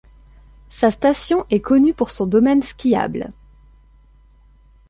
[0.71, 3.29] Sa station est connue pour son domaine skiable.